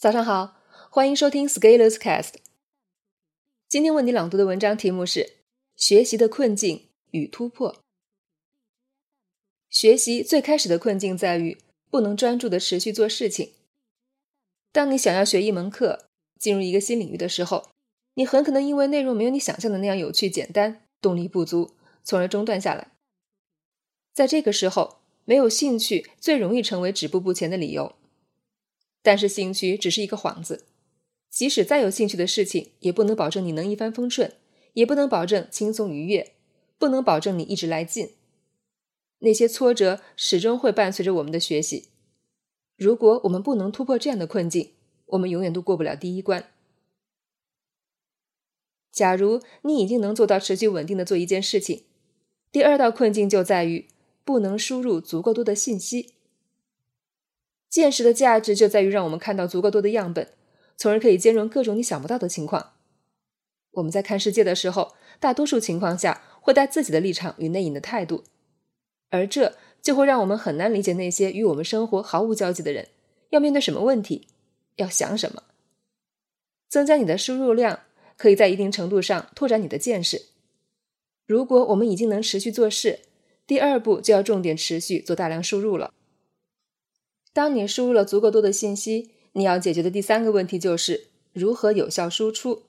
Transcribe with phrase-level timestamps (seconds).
[0.00, 0.56] 早上好，
[0.88, 2.36] 欢迎收听 Scalers Cast。
[3.68, 5.20] 今天为你朗读的文章题目是
[5.76, 7.74] 《学习的困境与突破》。
[9.68, 11.58] 学习最开始的困境在于
[11.90, 13.52] 不能专注的持续做事情。
[14.72, 16.06] 当你想要学一门课、
[16.38, 17.68] 进入一个新领域的时候，
[18.14, 22.92] 你很可能因为内容没有你想象的那样有趣简单，动力不足，从而中断下来。
[24.14, 27.94] 在这个时候，没有兴趣最容易成为止步不前的理由。
[29.02, 30.66] 但是兴趣只是一个幌子，
[31.30, 34.34] 即使再有兴趣的事情，也不能保证你能一帆风顺，
[34.74, 36.32] 也不能保证轻松愉悦，
[36.78, 38.14] 不能保证你一直来劲。
[39.20, 41.88] 那些挫折始终会伴随着我们的学习。
[42.76, 44.72] 如果我们不能突破这样的困境，
[45.06, 46.50] 我们永远都过不了第一关。
[48.90, 51.84] 假如你已经能做到持续稳定的做一件事情，
[52.50, 53.86] 第二道困境就在于
[54.24, 56.14] 不能输入足够多的信息。
[57.70, 60.28] 见识的价值就在于让我们看到足够多的样本，
[60.76, 62.72] 从而可以兼容各种你想不到的情况。
[63.70, 68.24] 我们在看世界的时候，大多数情况下会带自己的立场与内隐的态度，
[69.10, 72.88] 而这就会让我们很难理解那些与我们生活毫无交集的人
[73.30, 74.26] 要面对什么问题，
[74.76, 75.44] 要想什么。
[76.68, 77.80] 增加你的输入量，
[78.16, 80.26] 可以在一定程度上拓展你的见识。
[81.24, 82.98] 如果我们已经能持续做事，
[83.46, 85.94] 第二步就要重点持续做大量输入了。
[87.32, 92.64] 当你输入了足够多的信息，你要解决的第三个问题就是如何有效输出。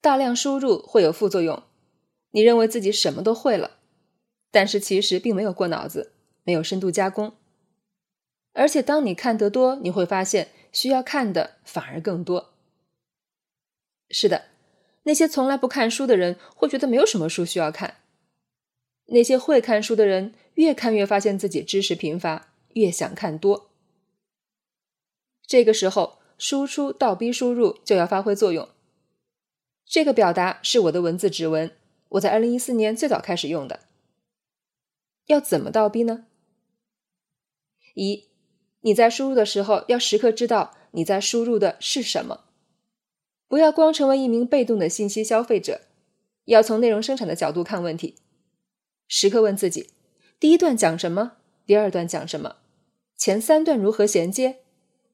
[0.00, 1.62] 大量输入会有副作用，
[2.32, 3.78] 你认为自己什么都会了，
[4.50, 6.12] 但是其实并没有过脑子，
[6.44, 7.32] 没有深度加工。
[8.52, 12.52] 而且当你看得多，你会发现需要看的反而更多。
[14.10, 14.44] 是的，
[15.04, 17.96] 那些从来不看书的人会觉得没有什么书需要看，
[19.06, 22.52] 那些会看书的人越看越发现自己知识贫乏。
[22.76, 23.70] 越想看多，
[25.46, 28.68] 这个时候输出倒逼输入就要发挥作用。
[29.86, 31.70] 这个表达是我的文字指纹，
[32.10, 33.80] 我在二零一四年最早开始用的。
[35.26, 36.26] 要怎么倒逼呢？
[37.94, 38.24] 一，
[38.82, 42.44] 你在输入的时候要时刻知道你在输入的是什么，
[43.48, 45.80] 不要光成为一名被动的信息消费者，
[46.44, 48.16] 要从内容生产的角度看问题，
[49.08, 49.92] 时刻问自己：
[50.38, 51.38] 第一段讲什么？
[51.64, 52.56] 第二段讲什么？
[53.16, 54.58] 前三段如何衔接？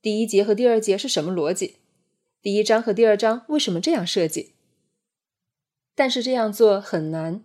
[0.00, 1.76] 第一节和第二节是什么逻辑？
[2.40, 4.54] 第一章和第二章为什么这样设计？
[5.94, 7.44] 但是这样做很难，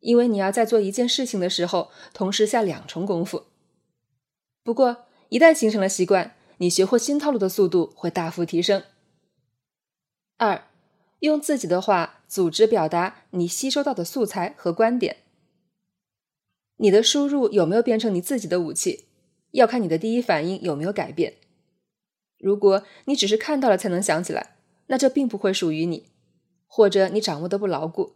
[0.00, 3.44] 因为你要在做一件事情的时候同时下两重功夫。
[4.64, 8.82] 不过一旦形成了习惯，你学会新套路的速度会大幅提升。
[10.38, 10.66] 二，
[11.20, 15.18] 用自己的话组织表达你吸收到的素材和观点。
[16.78, 19.06] 你的输入有没有变成你自己的武器？
[19.54, 21.34] 要看你的第一反应有没有改变。
[22.38, 24.56] 如果你只是看到了才能想起来，
[24.88, 26.08] 那这并不会属于你，
[26.66, 28.14] 或者你掌握的不牢固。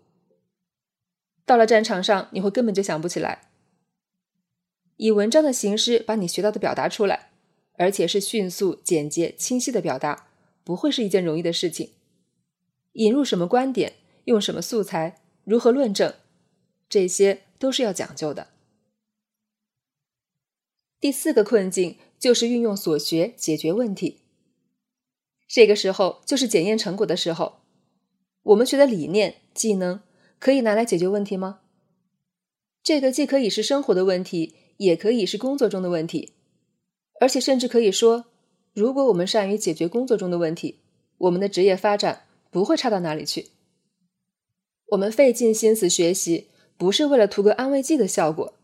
[1.46, 3.50] 到了战场上，你会根本就想不起来。
[4.96, 7.30] 以文章的形式把你学到的表达出来，
[7.74, 10.28] 而且是迅速、简洁、清晰的表达，
[10.64, 11.92] 不会是一件容易的事情。
[12.94, 13.94] 引入什么观点，
[14.24, 16.12] 用什么素材，如何论证，
[16.88, 18.48] 这些都是要讲究的。
[21.00, 24.18] 第四个困境就是运用所学解决问题。
[25.46, 27.60] 这个时候就是检验成果的时候。
[28.44, 30.00] 我们学的理念、技能
[30.38, 31.60] 可以拿来解决问题吗？
[32.82, 36.32] 这个既可以是生活的问题，也可以是工作中的问题，
[37.20, 38.24] 而且甚至可以说，
[38.72, 40.78] 如果我们善于解决工作中的问题，
[41.18, 43.48] 我们的职业发展不会差到哪里去。
[44.86, 46.48] 我们费尽心思学习，
[46.78, 48.54] 不是为了图个安慰剂的效果。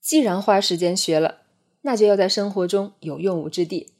[0.00, 1.42] 既然花时间学了，
[1.82, 3.92] 那就要在生活中有用武之地。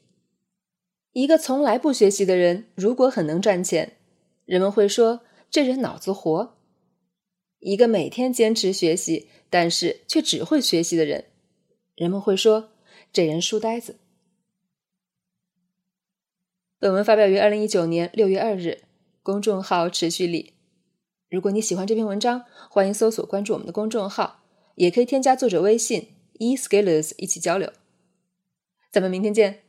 [1.11, 3.97] 一个从来不学习的人，如果很能赚钱，
[4.45, 6.55] 人们会说这人脑子活；
[7.59, 11.25] 一个每天坚持学习，但是却只会学习的人，
[11.95, 12.69] 人们会说
[13.11, 13.97] 这人书呆子。
[16.77, 18.83] 本文发表于二零一九年六月二日，
[19.21, 20.53] 公众号持续力。
[21.29, 24.43] 如果你喜欢这篇文章，欢迎搜索关注我们的公众号。
[24.79, 26.07] 也可以添加作者微信
[26.39, 27.73] e scalers 一起交流，
[28.89, 29.68] 咱们明天见。